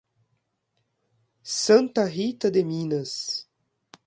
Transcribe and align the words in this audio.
Santa 1.43 2.05
Rita 2.07 2.49
de 2.49 2.63
Minas 2.63 3.47